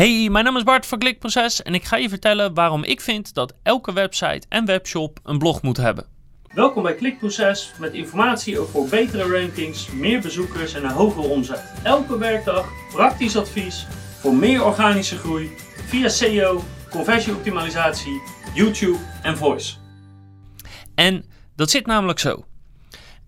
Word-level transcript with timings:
Hey, 0.00 0.28
mijn 0.30 0.44
naam 0.44 0.56
is 0.56 0.62
Bart 0.62 0.86
van 0.86 0.98
Klikproces 0.98 1.62
en 1.62 1.74
ik 1.74 1.84
ga 1.84 1.96
je 1.96 2.08
vertellen 2.08 2.54
waarom 2.54 2.84
ik 2.84 3.00
vind 3.00 3.34
dat 3.34 3.54
elke 3.62 3.92
website 3.92 4.46
en 4.48 4.64
webshop 4.64 5.18
een 5.22 5.38
blog 5.38 5.62
moet 5.62 5.76
hebben. 5.76 6.06
Welkom 6.54 6.82
bij 6.82 6.94
Klikproces 6.94 7.72
met 7.78 7.92
informatie 7.92 8.58
over 8.58 8.88
betere 8.88 9.40
rankings, 9.40 9.90
meer 9.90 10.20
bezoekers 10.20 10.74
en 10.74 10.84
een 10.84 10.90
hogere 10.90 11.28
omzet. 11.28 11.72
Elke 11.82 12.18
werkdag 12.18 12.68
praktisch 12.92 13.36
advies 13.36 13.86
voor 14.18 14.34
meer 14.34 14.64
organische 14.64 15.16
groei 15.16 15.50
via 15.86 16.08
SEO, 16.08 16.64
conversieoptimalisatie, 16.90 18.22
YouTube 18.54 18.98
en 19.22 19.36
voice. 19.36 19.76
En 20.94 21.24
dat 21.56 21.70
zit 21.70 21.86
namelijk 21.86 22.18
zo. 22.18 22.44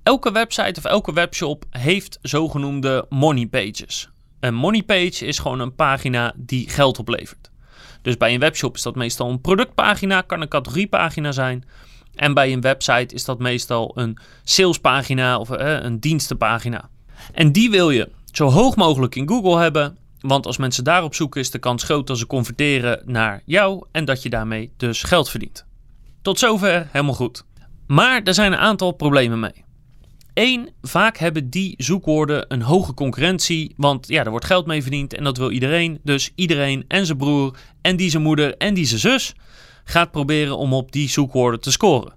Elke 0.02 0.32
website 0.32 0.78
of 0.78 0.84
elke 0.84 1.12
webshop 1.12 1.64
heeft 1.70 2.18
zogenoemde 2.22 3.06
money 3.08 3.46
pages. 3.46 4.11
Een 4.42 4.54
money 4.54 4.82
page 4.82 5.26
is 5.26 5.38
gewoon 5.38 5.60
een 5.60 5.74
pagina 5.74 6.32
die 6.36 6.68
geld 6.68 6.98
oplevert. 6.98 7.50
Dus 8.02 8.16
bij 8.16 8.34
een 8.34 8.40
webshop 8.40 8.76
is 8.76 8.82
dat 8.82 8.94
meestal 8.94 9.30
een 9.30 9.40
productpagina, 9.40 10.20
kan 10.20 10.40
een 10.40 10.48
categoriepagina 10.48 11.32
zijn. 11.32 11.64
En 12.14 12.34
bij 12.34 12.52
een 12.52 12.60
website 12.60 13.14
is 13.14 13.24
dat 13.24 13.38
meestal 13.38 13.92
een 13.94 14.18
salespagina 14.44 15.38
of 15.38 15.50
eh, 15.50 15.82
een 15.82 16.00
dienstenpagina. 16.00 16.88
En 17.32 17.52
die 17.52 17.70
wil 17.70 17.90
je 17.90 18.10
zo 18.32 18.48
hoog 18.48 18.76
mogelijk 18.76 19.14
in 19.14 19.28
Google 19.28 19.58
hebben. 19.58 19.96
Want 20.20 20.46
als 20.46 20.56
mensen 20.56 20.84
daarop 20.84 21.14
zoeken, 21.14 21.40
is 21.40 21.50
de 21.50 21.58
kans 21.58 21.82
groot 21.82 22.06
dat 22.06 22.18
ze 22.18 22.26
converteren 22.26 23.02
naar 23.04 23.42
jou 23.44 23.84
en 23.92 24.04
dat 24.04 24.22
je 24.22 24.30
daarmee 24.30 24.72
dus 24.76 25.02
geld 25.02 25.30
verdient. 25.30 25.64
Tot 26.22 26.38
zover 26.38 26.88
helemaal 26.90 27.14
goed. 27.14 27.44
Maar 27.86 28.22
er 28.22 28.34
zijn 28.34 28.52
een 28.52 28.58
aantal 28.58 28.92
problemen 28.92 29.40
mee. 29.40 29.64
Eén, 30.34 30.70
vaak 30.82 31.16
hebben 31.16 31.50
die 31.50 31.74
zoekwoorden 31.76 32.44
een 32.48 32.62
hoge 32.62 32.94
concurrentie, 32.94 33.74
want 33.76 34.08
ja, 34.08 34.24
er 34.24 34.30
wordt 34.30 34.44
geld 34.44 34.66
mee 34.66 34.82
verdiend 34.82 35.14
en 35.14 35.24
dat 35.24 35.36
wil 35.36 35.50
iedereen. 35.50 36.00
Dus 36.02 36.32
iedereen 36.34 36.84
en 36.88 37.06
zijn 37.06 37.18
broer 37.18 37.56
en 37.80 37.96
die 37.96 38.10
zijn 38.10 38.22
moeder 38.22 38.56
en 38.56 38.74
die 38.74 38.84
zijn 38.84 39.00
zus 39.00 39.34
gaat 39.84 40.10
proberen 40.10 40.58
om 40.58 40.72
op 40.72 40.92
die 40.92 41.08
zoekwoorden 41.08 41.60
te 41.60 41.70
scoren. 41.70 42.12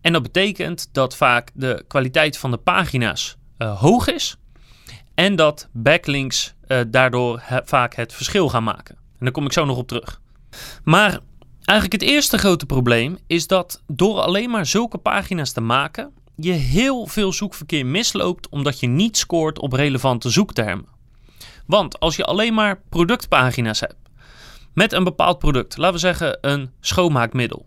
En 0.00 0.12
dat 0.12 0.22
betekent 0.22 0.88
dat 0.92 1.16
vaak 1.16 1.50
de 1.54 1.84
kwaliteit 1.88 2.38
van 2.38 2.50
de 2.50 2.56
pagina's 2.56 3.36
uh, 3.58 3.80
hoog 3.80 4.08
is 4.08 4.36
en 5.14 5.36
dat 5.36 5.68
backlinks 5.72 6.54
uh, 6.66 6.80
daardoor 6.88 7.42
vaak 7.64 7.94
het 7.94 8.12
verschil 8.12 8.48
gaan 8.48 8.64
maken. 8.64 8.94
En 8.94 9.24
daar 9.24 9.32
kom 9.32 9.44
ik 9.44 9.52
zo 9.52 9.64
nog 9.64 9.76
op 9.76 9.88
terug. 9.88 10.20
Maar 10.84 11.20
eigenlijk 11.64 12.02
het 12.02 12.10
eerste 12.10 12.38
grote 12.38 12.66
probleem 12.66 13.18
is 13.26 13.46
dat 13.46 13.82
door 13.86 14.20
alleen 14.20 14.50
maar 14.50 14.66
zulke 14.66 14.98
pagina's 14.98 15.52
te 15.52 15.60
maken, 15.60 16.12
je 16.40 16.52
heel 16.52 17.06
veel 17.06 17.32
zoekverkeer 17.32 17.86
misloopt 17.86 18.48
omdat 18.48 18.80
je 18.80 18.86
niet 18.86 19.16
scoort 19.16 19.58
op 19.58 19.72
relevante 19.72 20.30
zoektermen. 20.30 20.88
Want 21.66 22.00
als 22.00 22.16
je 22.16 22.24
alleen 22.24 22.54
maar 22.54 22.80
productpagina's 22.88 23.80
hebt 23.80 23.96
met 24.74 24.92
een 24.92 25.04
bepaald 25.04 25.38
product, 25.38 25.76
laten 25.76 25.94
we 25.94 26.00
zeggen 26.00 26.38
een 26.40 26.70
schoonmaakmiddel, 26.80 27.66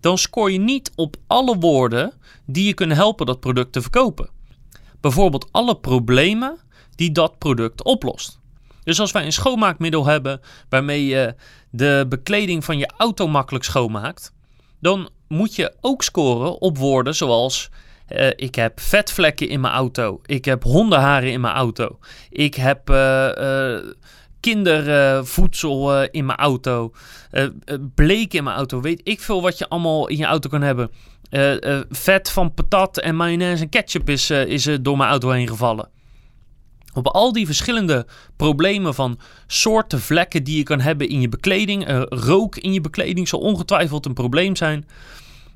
dan 0.00 0.18
scoor 0.18 0.50
je 0.50 0.58
niet 0.58 0.92
op 0.94 1.16
alle 1.26 1.58
woorden 1.58 2.12
die 2.46 2.66
je 2.66 2.74
kunnen 2.74 2.96
helpen 2.96 3.26
dat 3.26 3.40
product 3.40 3.72
te 3.72 3.80
verkopen. 3.80 4.28
Bijvoorbeeld 5.00 5.48
alle 5.50 5.76
problemen 5.76 6.58
die 6.94 7.12
dat 7.12 7.38
product 7.38 7.84
oplost. 7.84 8.40
Dus 8.84 9.00
als 9.00 9.12
wij 9.12 9.24
een 9.24 9.32
schoonmaakmiddel 9.32 10.06
hebben 10.06 10.40
waarmee 10.68 11.06
je 11.06 11.34
de 11.70 12.06
bekleding 12.08 12.64
van 12.64 12.78
je 12.78 12.90
auto 12.96 13.28
makkelijk 13.28 13.64
schoonmaakt, 13.64 14.32
dan 14.80 15.08
moet 15.28 15.54
je 15.54 15.74
ook 15.80 16.02
scoren 16.02 16.60
op 16.60 16.78
woorden 16.78 17.14
zoals 17.14 17.70
uh, 18.14 18.30
ik 18.36 18.54
heb 18.54 18.80
vetvlekken 18.80 19.48
in 19.48 19.60
mijn 19.60 19.74
auto. 19.74 20.20
Ik 20.26 20.44
heb 20.44 20.62
hondenharen 20.62 21.32
in 21.32 21.40
mijn 21.40 21.54
auto. 21.54 21.98
Ik 22.30 22.54
heb 22.54 22.90
uh, 22.90 23.28
uh, 23.38 23.78
kindervoedsel 24.40 26.02
in 26.02 26.26
mijn 26.26 26.38
auto. 26.38 26.92
bleek 27.94 28.34
in 28.34 28.44
mijn 28.44 28.56
auto. 28.56 28.80
Weet 28.80 29.00
ik 29.04 29.20
veel 29.20 29.42
wat 29.42 29.58
je 29.58 29.68
allemaal 29.68 30.08
in 30.08 30.16
je 30.16 30.24
auto 30.24 30.48
kan 30.48 30.62
hebben. 30.62 30.90
vet 31.90 32.30
van 32.30 32.54
patat 32.54 32.98
en 32.98 33.16
mayonaise 33.16 33.62
en 33.62 33.68
ketchup 33.68 34.08
is, 34.08 34.30
is 34.30 34.68
door 34.80 34.96
mijn 34.96 35.10
auto 35.10 35.30
heen 35.30 35.48
gevallen. 35.48 35.88
Op 36.94 37.06
al 37.06 37.32
die 37.32 37.46
verschillende 37.46 38.06
problemen 38.36 38.94
van 38.94 39.18
soorten 39.46 40.00
vlekken 40.00 40.44
die 40.44 40.56
je 40.56 40.62
kan 40.62 40.80
hebben 40.80 41.08
in 41.08 41.20
je 41.20 41.28
bekleding. 41.28 42.06
rook 42.08 42.56
in 42.56 42.72
je 42.72 42.80
bekleding 42.80 43.28
zal 43.28 43.40
ongetwijfeld 43.40 44.06
een 44.06 44.14
probleem 44.14 44.56
zijn. 44.56 44.86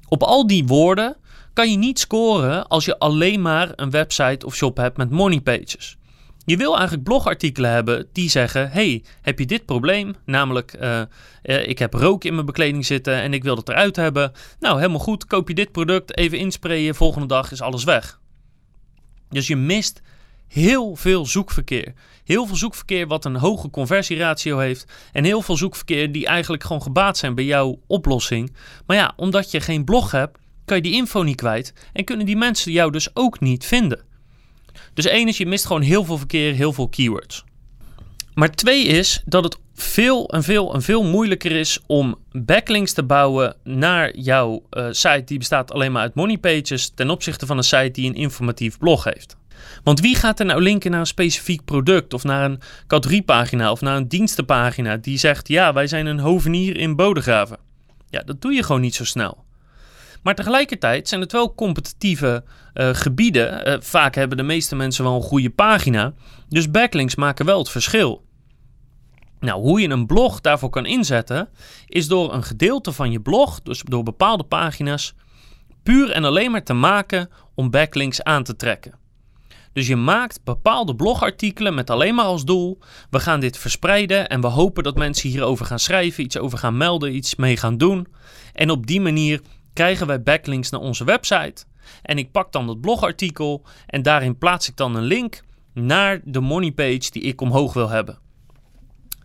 Op 0.08 0.22
al 0.22 0.46
die 0.46 0.64
woorden 0.64 1.16
kan 1.56 1.70
je 1.70 1.76
niet 1.76 1.98
scoren 1.98 2.68
als 2.68 2.84
je 2.84 2.98
alleen 2.98 3.42
maar 3.42 3.72
een 3.76 3.90
website 3.90 4.46
of 4.46 4.54
shop 4.54 4.76
hebt 4.76 4.96
met 4.96 5.10
money 5.10 5.40
pages. 5.40 5.96
Je 6.44 6.56
wil 6.56 6.74
eigenlijk 6.74 7.04
blogartikelen 7.04 7.70
hebben 7.70 8.06
die 8.12 8.30
zeggen: 8.30 8.70
Hey, 8.70 9.04
heb 9.22 9.38
je 9.38 9.46
dit 9.46 9.64
probleem? 9.64 10.14
Namelijk, 10.24 10.76
uh, 10.80 11.00
uh, 11.42 11.68
ik 11.68 11.78
heb 11.78 11.94
rook 11.94 12.24
in 12.24 12.34
mijn 12.34 12.46
bekleding 12.46 12.86
zitten 12.86 13.14
en 13.14 13.32
ik 13.32 13.42
wil 13.42 13.56
het 13.56 13.68
eruit 13.68 13.96
hebben. 13.96 14.32
Nou, 14.60 14.76
helemaal 14.76 15.00
goed. 15.00 15.26
Koop 15.26 15.48
je 15.48 15.54
dit 15.54 15.72
product, 15.72 16.16
even 16.16 16.38
insprayen. 16.38 16.94
Volgende 16.94 17.26
dag 17.26 17.52
is 17.52 17.60
alles 17.60 17.84
weg. 17.84 18.20
Dus 19.28 19.46
je 19.46 19.56
mist 19.56 20.02
heel 20.48 20.96
veel 20.96 21.26
zoekverkeer. 21.26 21.92
Heel 22.24 22.46
veel 22.46 22.56
zoekverkeer 22.56 23.06
wat 23.06 23.24
een 23.24 23.36
hoge 23.36 23.70
conversieratio 23.70 24.58
heeft. 24.58 24.92
En 25.12 25.24
heel 25.24 25.42
veel 25.42 25.56
zoekverkeer 25.56 26.12
die 26.12 26.26
eigenlijk 26.26 26.62
gewoon 26.62 26.82
gebaat 26.82 27.16
zijn 27.16 27.34
bij 27.34 27.44
jouw 27.44 27.80
oplossing. 27.86 28.54
Maar 28.86 28.96
ja, 28.96 29.12
omdat 29.16 29.50
je 29.50 29.60
geen 29.60 29.84
blog 29.84 30.10
hebt, 30.10 30.38
kan 30.66 30.76
je 30.76 30.82
die 30.82 30.92
info 30.92 31.22
niet 31.22 31.36
kwijt 31.36 31.72
en 31.92 32.04
kunnen 32.04 32.26
die 32.26 32.36
mensen 32.36 32.72
jou 32.72 32.90
dus 32.90 33.08
ook 33.14 33.40
niet 33.40 33.64
vinden. 33.64 34.04
Dus 34.94 35.06
één 35.06 35.28
is, 35.28 35.38
je 35.38 35.46
mist 35.46 35.66
gewoon 35.66 35.82
heel 35.82 36.04
veel 36.04 36.18
verkeer, 36.18 36.54
heel 36.54 36.72
veel 36.72 36.88
keywords. 36.88 37.44
Maar 38.34 38.50
twee 38.50 38.84
is 38.84 39.22
dat 39.24 39.44
het 39.44 39.58
veel 39.74 40.28
en 40.28 40.42
veel 40.42 40.74
en 40.74 40.82
veel 40.82 41.04
moeilijker 41.04 41.52
is 41.52 41.78
om 41.86 42.18
backlinks 42.32 42.92
te 42.92 43.02
bouwen 43.02 43.56
naar 43.64 44.16
jouw 44.16 44.62
uh, 44.70 44.86
site 44.90 45.22
die 45.24 45.38
bestaat 45.38 45.72
alleen 45.72 45.92
maar 45.92 46.02
uit 46.02 46.14
money 46.14 46.38
pages 46.38 46.92
ten 46.94 47.10
opzichte 47.10 47.46
van 47.46 47.56
een 47.56 47.64
site 47.64 47.90
die 47.90 48.08
een 48.08 48.14
informatief 48.14 48.78
blog 48.78 49.04
heeft. 49.04 49.36
Want 49.84 50.00
wie 50.00 50.16
gaat 50.16 50.40
er 50.40 50.46
nou 50.46 50.62
linken 50.62 50.90
naar 50.90 51.00
een 51.00 51.06
specifiek 51.06 51.64
product 51.64 52.14
of 52.14 52.24
naar 52.24 52.44
een 52.44 52.60
categoriepagina 52.86 53.70
of 53.70 53.80
naar 53.80 53.96
een 53.96 54.08
dienstenpagina 54.08 54.96
die 54.96 55.18
zegt 55.18 55.48
ja 55.48 55.72
wij 55.72 55.86
zijn 55.86 56.06
een 56.06 56.18
hovenier 56.18 56.76
in 56.76 56.96
Bodegraven? 56.96 57.58
Ja, 58.10 58.22
dat 58.22 58.42
doe 58.42 58.52
je 58.52 58.62
gewoon 58.62 58.80
niet 58.80 58.94
zo 58.94 59.04
snel. 59.04 59.45
Maar 60.26 60.34
tegelijkertijd 60.34 61.08
zijn 61.08 61.20
het 61.20 61.32
wel 61.32 61.54
competitieve 61.54 62.44
uh, 62.74 62.88
gebieden. 62.92 63.68
Uh, 63.68 63.76
vaak 63.80 64.14
hebben 64.14 64.36
de 64.36 64.42
meeste 64.42 64.76
mensen 64.76 65.04
wel 65.04 65.14
een 65.14 65.22
goede 65.22 65.50
pagina. 65.50 66.14
Dus 66.48 66.70
backlinks 66.70 67.14
maken 67.14 67.46
wel 67.46 67.58
het 67.58 67.70
verschil. 67.70 68.24
Nou, 69.40 69.60
hoe 69.60 69.80
je 69.80 69.88
een 69.88 70.06
blog 70.06 70.40
daarvoor 70.40 70.70
kan 70.70 70.86
inzetten, 70.86 71.48
is 71.86 72.08
door 72.08 72.32
een 72.32 72.42
gedeelte 72.42 72.92
van 72.92 73.10
je 73.10 73.20
blog, 73.20 73.62
dus 73.62 73.82
door 73.82 74.02
bepaalde 74.02 74.44
pagina's, 74.44 75.14
puur 75.82 76.10
en 76.10 76.24
alleen 76.24 76.50
maar 76.50 76.64
te 76.64 76.74
maken 76.74 77.30
om 77.54 77.70
backlinks 77.70 78.22
aan 78.22 78.42
te 78.42 78.56
trekken. 78.56 78.94
Dus 79.72 79.86
je 79.86 79.96
maakt 79.96 80.44
bepaalde 80.44 80.94
blogartikelen 80.94 81.74
met 81.74 81.90
alleen 81.90 82.14
maar 82.14 82.24
als 82.24 82.44
doel: 82.44 82.78
we 83.10 83.20
gaan 83.20 83.40
dit 83.40 83.58
verspreiden 83.58 84.28
en 84.28 84.40
we 84.40 84.46
hopen 84.46 84.82
dat 84.82 84.96
mensen 84.96 85.28
hierover 85.28 85.66
gaan 85.66 85.78
schrijven, 85.78 86.24
iets 86.24 86.38
over 86.38 86.58
gaan 86.58 86.76
melden, 86.76 87.14
iets 87.14 87.34
mee 87.34 87.56
gaan 87.56 87.78
doen. 87.78 88.06
En 88.52 88.70
op 88.70 88.86
die 88.86 89.00
manier 89.00 89.40
krijgen 89.76 90.06
wij 90.06 90.22
backlinks 90.22 90.70
naar 90.70 90.80
onze 90.80 91.04
website. 91.04 91.64
En 92.02 92.18
ik 92.18 92.30
pak 92.30 92.52
dan 92.52 92.66
dat 92.66 92.80
blogartikel 92.80 93.62
en 93.86 94.02
daarin 94.02 94.38
plaats 94.38 94.68
ik 94.68 94.76
dan 94.76 94.96
een 94.96 95.02
link 95.02 95.42
naar 95.74 96.20
de 96.24 96.40
money 96.40 96.72
page 96.72 97.10
die 97.10 97.22
ik 97.22 97.40
omhoog 97.40 97.72
wil 97.72 97.88
hebben. 97.88 98.18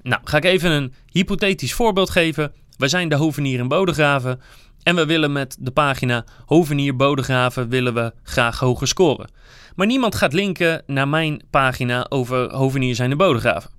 Nou, 0.02 0.22
ga 0.24 0.38
ik 0.38 0.44
even 0.44 0.72
een 0.72 0.94
hypothetisch 1.12 1.74
voorbeeld 1.74 2.10
geven. 2.10 2.54
Wij 2.78 2.88
zijn 2.88 3.10
de 3.10 3.16
Hovenier 3.16 3.60
in 3.60 3.68
Bodegraven 3.68 4.42
en 4.84 4.96
we 4.96 5.06
willen 5.06 5.32
met 5.32 5.58
de 5.60 5.72
pagina 5.72 6.26
Hovenier 6.46 6.96
Bodegraven 6.96 7.70
willen 7.70 7.94
we 7.94 8.14
graag 8.24 8.60
hoger 8.60 8.88
scoren. 8.88 9.32
Maar 9.76 9.88
niemand 9.88 10.16
gaat 10.16 10.34
linken 10.34 10.84
naar 10.86 11.08
mijn 11.08 11.42
pagina 11.50 12.06
over 12.10 12.54
Hovenier 12.54 12.96
zijn 12.96 13.10
de 13.10 13.16
Bodegraven. 13.16 13.72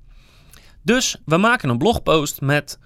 Dus 0.83 1.17
we 1.25 1.37
maken 1.37 1.69
een 1.69 1.79
blogpost 1.79 2.41
met 2.41 2.79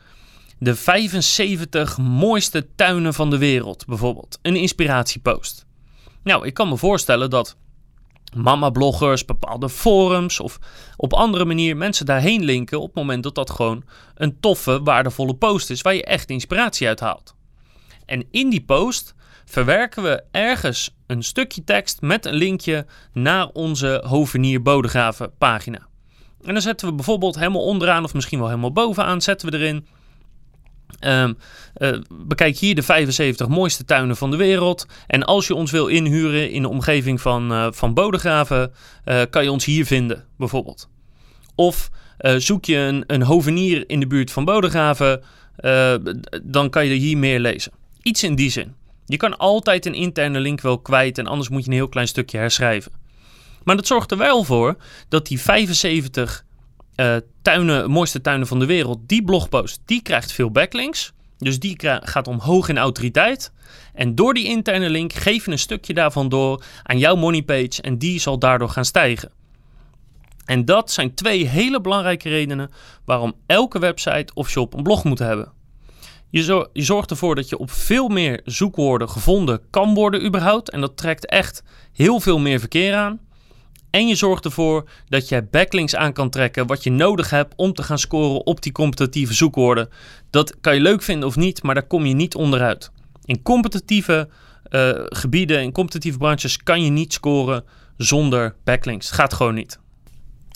de 0.58 0.76
75 0.76 1.98
mooiste 1.98 2.66
tuinen 2.74 3.14
van 3.14 3.30
de 3.30 3.38
wereld, 3.38 3.86
bijvoorbeeld. 3.86 4.38
Een 4.42 4.56
inspiratiepost. 4.56 5.66
Nou, 6.22 6.46
ik 6.46 6.54
kan 6.54 6.68
me 6.68 6.76
voorstellen 6.76 7.30
dat 7.30 7.56
mama-bloggers, 8.34 9.24
bepaalde 9.24 9.68
forums 9.68 10.40
of 10.40 10.58
op 10.96 11.12
andere 11.12 11.44
manier 11.44 11.76
mensen 11.76 12.06
daarheen 12.06 12.44
linken 12.44 12.80
op 12.80 12.86
het 12.86 12.94
moment 12.94 13.22
dat 13.22 13.34
dat 13.34 13.50
gewoon 13.50 13.84
een 14.14 14.40
toffe, 14.40 14.82
waardevolle 14.82 15.34
post 15.34 15.70
is 15.70 15.82
waar 15.82 15.94
je 15.94 16.04
echt 16.04 16.30
inspiratie 16.30 16.88
uit 16.88 17.00
haalt. 17.00 17.34
En 18.06 18.26
in 18.30 18.50
die 18.50 18.64
post 18.64 19.14
verwerken 19.44 20.02
we 20.02 20.22
ergens 20.30 20.96
een 21.06 21.22
stukje 21.22 21.64
tekst 21.64 22.00
met 22.00 22.26
een 22.26 22.34
linkje 22.34 22.86
naar 23.12 23.48
onze 23.48 24.02
Hovenier 24.06 24.62
Bodegraven 24.62 25.32
pagina. 25.38 25.86
En 26.42 26.52
dan 26.52 26.62
zetten 26.62 26.88
we 26.88 26.94
bijvoorbeeld 26.94 27.38
helemaal 27.38 27.64
onderaan 27.64 28.04
of 28.04 28.14
misschien 28.14 28.38
wel 28.38 28.48
helemaal 28.48 28.72
bovenaan 28.72 29.22
zetten 29.22 29.50
we 29.50 29.56
erin 29.56 29.86
Um, 31.00 31.36
uh, 31.78 31.98
bekijk 32.10 32.56
hier 32.56 32.74
de 32.74 32.82
75 32.82 33.48
mooiste 33.48 33.84
tuinen 33.84 34.16
van 34.16 34.30
de 34.30 34.36
wereld. 34.36 34.86
En 35.06 35.24
als 35.24 35.46
je 35.46 35.54
ons 35.54 35.70
wil 35.70 35.86
inhuren 35.86 36.50
in 36.50 36.62
de 36.62 36.68
omgeving 36.68 37.20
van, 37.20 37.52
uh, 37.52 37.66
van 37.70 37.94
Bodegraven, 37.94 38.72
uh, 39.04 39.22
kan 39.30 39.42
je 39.42 39.50
ons 39.50 39.64
hier 39.64 39.86
vinden, 39.86 40.24
bijvoorbeeld. 40.38 40.88
Of 41.54 41.90
zoek 42.36 42.64
je 42.64 42.76
een, 42.76 43.04
een 43.06 43.22
hovenier 43.22 43.84
in 43.86 44.00
de 44.00 44.06
buurt 44.06 44.30
van 44.30 44.44
Bodegraven, 44.44 45.22
dan 46.42 46.70
kan 46.70 46.86
je 46.86 46.94
hier 46.94 47.18
meer 47.18 47.40
lezen. 47.40 47.72
Iets 48.02 48.22
in 48.22 48.34
die 48.34 48.50
zin. 48.50 48.74
Je 49.06 49.16
kan 49.16 49.36
altijd 49.36 49.86
een 49.86 49.94
interne 49.94 50.40
link 50.40 50.60
wel 50.60 50.78
kwijt 50.78 51.18
en 51.18 51.26
anders 51.26 51.48
moet 51.48 51.64
je 51.64 51.70
een 51.70 51.76
heel 51.76 51.88
klein 51.88 52.08
stukje 52.08 52.38
herschrijven. 52.38 52.92
Maar 53.64 53.76
dat 53.76 53.86
zorgt 53.86 54.10
er 54.10 54.18
wel 54.18 54.44
voor 54.44 54.76
dat 55.08 55.26
die 55.26 55.40
75 55.40 56.44
uh, 56.96 57.16
tuinen, 57.42 57.90
mooiste 57.90 58.20
tuinen 58.20 58.46
van 58.46 58.58
de 58.58 58.66
wereld, 58.66 58.98
die 59.06 59.24
blogpost, 59.24 59.80
die 59.84 60.02
krijgt 60.02 60.32
veel 60.32 60.50
backlinks. 60.50 61.14
Dus 61.38 61.58
die 61.58 61.76
gaat 61.80 62.28
omhoog 62.28 62.68
in 62.68 62.78
autoriteit. 62.78 63.52
En 63.94 64.14
door 64.14 64.34
die 64.34 64.46
interne 64.46 64.90
link 64.90 65.12
geef 65.12 65.44
je 65.44 65.50
een 65.50 65.58
stukje 65.58 65.94
daarvan 65.94 66.28
door 66.28 66.64
aan 66.82 66.98
jouw 66.98 67.16
moneypage 67.16 67.82
en 67.82 67.98
die 67.98 68.20
zal 68.20 68.38
daardoor 68.38 68.68
gaan 68.68 68.84
stijgen. 68.84 69.30
En 70.44 70.64
dat 70.64 70.90
zijn 70.90 71.14
twee 71.14 71.46
hele 71.46 71.80
belangrijke 71.80 72.28
redenen 72.28 72.70
waarom 73.04 73.34
elke 73.46 73.78
website 73.78 74.34
of 74.34 74.50
shop 74.50 74.74
een 74.74 74.82
blog 74.82 75.04
moet 75.04 75.18
hebben. 75.18 75.52
Je, 76.30 76.68
zorgt 76.72 77.10
ervoor 77.10 77.34
dat 77.34 77.48
je 77.48 77.58
op 77.58 77.70
veel 77.70 78.08
meer 78.08 78.40
zoekwoorden 78.44 79.08
gevonden 79.08 79.60
kan 79.70 79.94
worden 79.94 80.24
überhaupt. 80.24 80.70
En 80.70 80.80
dat 80.80 80.96
trekt 80.96 81.26
echt 81.26 81.62
heel 81.92 82.20
veel 82.20 82.38
meer 82.38 82.58
verkeer 82.60 82.94
aan. 82.94 83.20
En 83.96 84.08
je 84.08 84.14
zorgt 84.14 84.44
ervoor 84.44 84.88
dat 85.08 85.28
je 85.28 85.42
backlinks 85.50 85.94
aan 85.94 86.12
kan 86.12 86.30
trekken 86.30 86.66
wat 86.66 86.82
je 86.82 86.90
nodig 86.90 87.30
hebt 87.30 87.54
om 87.56 87.72
te 87.72 87.82
gaan 87.82 87.98
scoren 87.98 88.46
op 88.46 88.62
die 88.62 88.72
competitieve 88.72 89.34
zoekwoorden. 89.34 89.88
Dat 90.30 90.60
kan 90.60 90.74
je 90.74 90.80
leuk 90.80 91.02
vinden 91.02 91.28
of 91.28 91.36
niet, 91.36 91.62
maar 91.62 91.74
daar 91.74 91.86
kom 91.86 92.06
je 92.06 92.14
niet 92.14 92.34
onderuit. 92.34 92.90
In 93.24 93.42
competitieve 93.42 94.28
uh, 94.70 94.90
gebieden, 94.94 95.62
in 95.62 95.72
competitieve 95.72 96.18
branches 96.18 96.62
kan 96.62 96.82
je 96.82 96.90
niet 96.90 97.12
scoren 97.12 97.64
zonder 97.96 98.54
backlinks. 98.64 99.06
Het 99.06 99.14
gaat 99.14 99.34
gewoon 99.34 99.54
niet. 99.54 99.78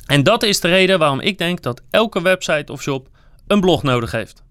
En 0.06 0.22
dat 0.22 0.42
is 0.42 0.60
de 0.60 0.69
reden 0.69 0.98
waarom 0.98 1.20
ik 1.20 1.38
denk 1.38 1.62
dat 1.62 1.82
elke 1.90 2.22
website 2.22 2.72
of 2.72 2.82
shop 2.82 3.08
een 3.46 3.60
blog 3.60 3.82
nodig 3.82 4.10
heeft. 4.10 4.42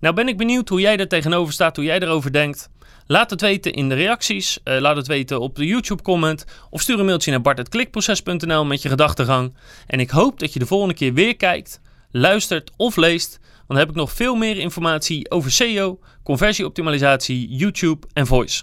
Nou 0.00 0.14
ben 0.14 0.28
ik 0.28 0.36
benieuwd 0.36 0.68
hoe 0.68 0.80
jij 0.80 0.96
er 0.96 1.08
tegenover 1.08 1.52
staat, 1.52 1.76
hoe 1.76 1.84
jij 1.84 2.00
erover 2.00 2.32
denkt. 2.32 2.70
Laat 3.06 3.30
het 3.30 3.40
weten 3.40 3.72
in 3.72 3.88
de 3.88 3.94
reacties. 3.94 4.58
Uh, 4.64 4.80
laat 4.80 4.96
het 4.96 5.06
weten 5.06 5.40
op 5.40 5.56
de 5.56 5.66
YouTube 5.66 6.02
comment. 6.02 6.44
Of 6.70 6.80
stuur 6.80 6.98
een 6.98 7.04
mailtje 7.04 7.30
naar 7.30 7.40
bart.klikproces.nl 7.40 8.64
met 8.64 8.82
je 8.82 8.88
gedachtegang. 8.88 9.54
En 9.86 10.00
ik 10.00 10.10
hoop 10.10 10.38
dat 10.38 10.52
je 10.52 10.58
de 10.58 10.66
volgende 10.66 10.94
keer 10.94 11.14
weer 11.14 11.36
kijkt, 11.36 11.80
luistert 12.10 12.70
of 12.76 12.96
leest. 12.96 13.38
Want 13.40 13.68
dan 13.68 13.78
heb 13.78 13.88
ik 13.88 13.94
nog 13.94 14.12
veel 14.12 14.34
meer 14.34 14.58
informatie 14.58 15.30
over 15.30 15.50
SEO, 15.50 15.98
conversieoptimalisatie, 16.22 17.48
YouTube 17.48 18.06
en 18.12 18.26
voice. 18.26 18.62